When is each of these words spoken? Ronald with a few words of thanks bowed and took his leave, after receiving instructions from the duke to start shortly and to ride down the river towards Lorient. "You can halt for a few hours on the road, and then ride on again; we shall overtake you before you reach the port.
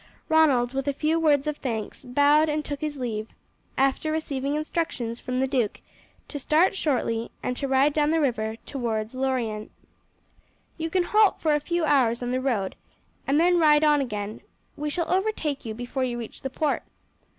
Ronald 0.29 0.73
with 0.73 0.87
a 0.87 0.93
few 0.93 1.19
words 1.19 1.45
of 1.45 1.57
thanks 1.57 2.03
bowed 2.03 2.49
and 2.49 2.65
took 2.65 2.81
his 2.81 2.97
leave, 2.97 3.27
after 3.77 4.11
receiving 4.11 4.55
instructions 4.55 5.19
from 5.19 5.39
the 5.39 5.45
duke 5.45 5.79
to 6.27 6.39
start 6.39 6.75
shortly 6.75 7.29
and 7.43 7.55
to 7.57 7.67
ride 7.67 7.93
down 7.93 8.09
the 8.09 8.19
river 8.19 8.55
towards 8.65 9.13
Lorient. 9.13 9.69
"You 10.75 10.89
can 10.89 11.03
halt 11.03 11.39
for 11.39 11.53
a 11.53 11.59
few 11.59 11.85
hours 11.85 12.23
on 12.23 12.31
the 12.31 12.41
road, 12.41 12.75
and 13.27 13.39
then 13.39 13.59
ride 13.59 13.83
on 13.83 14.01
again; 14.01 14.41
we 14.75 14.89
shall 14.89 15.07
overtake 15.13 15.65
you 15.65 15.75
before 15.75 16.03
you 16.03 16.17
reach 16.17 16.41
the 16.41 16.49
port. 16.49 16.81